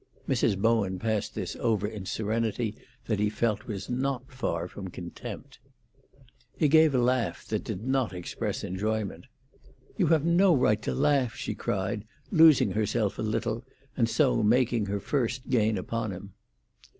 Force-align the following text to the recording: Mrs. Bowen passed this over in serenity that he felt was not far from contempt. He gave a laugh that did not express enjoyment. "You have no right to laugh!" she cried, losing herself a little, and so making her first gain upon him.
Mrs. 0.27 0.57
Bowen 0.59 0.97
passed 0.97 1.35
this 1.35 1.55
over 1.57 1.85
in 1.87 2.07
serenity 2.07 2.75
that 3.05 3.19
he 3.19 3.29
felt 3.29 3.67
was 3.67 3.87
not 3.87 4.31
far 4.31 4.67
from 4.67 4.87
contempt. 4.87 5.59
He 6.57 6.67
gave 6.69 6.95
a 6.95 6.97
laugh 6.97 7.45
that 7.49 7.63
did 7.63 7.83
not 7.85 8.11
express 8.11 8.63
enjoyment. 8.63 9.25
"You 9.97 10.07
have 10.07 10.25
no 10.25 10.55
right 10.55 10.81
to 10.81 10.95
laugh!" 10.95 11.35
she 11.35 11.53
cried, 11.53 12.05
losing 12.31 12.71
herself 12.71 13.19
a 13.19 13.21
little, 13.21 13.63
and 13.95 14.09
so 14.09 14.41
making 14.41 14.87
her 14.87 14.99
first 14.99 15.47
gain 15.49 15.77
upon 15.77 16.09
him. 16.09 16.33